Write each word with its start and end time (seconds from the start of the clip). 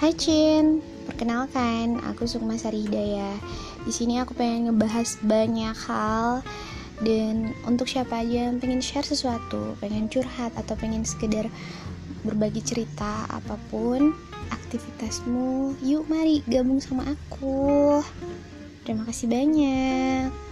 Hai 0.00 0.16
Cin, 0.16 0.80
perkenalkan 1.04 2.00
aku 2.00 2.24
Sukma 2.24 2.56
Sari 2.56 2.88
Hidayah. 2.88 3.36
Di 3.84 3.92
sini 3.92 4.16
aku 4.16 4.32
pengen 4.32 4.72
ngebahas 4.72 5.20
banyak 5.20 5.76
hal 5.76 6.40
dan 7.04 7.52
untuk 7.68 7.84
siapa 7.84 8.24
aja 8.24 8.48
yang 8.48 8.56
pengen 8.64 8.80
share 8.80 9.04
sesuatu, 9.04 9.76
pengen 9.76 10.08
curhat 10.08 10.56
atau 10.56 10.72
pengen 10.80 11.04
sekedar 11.04 11.52
berbagi 12.24 12.64
cerita 12.64 13.28
apa 13.28 13.60
pun 13.68 14.16
aktivitasmu, 14.48 15.76
yuk 15.84 16.08
mari 16.08 16.40
gabung 16.48 16.80
sama 16.80 17.04
aku. 17.04 18.00
Terima 18.88 19.04
kasih 19.04 19.28
banyak. 19.28 20.49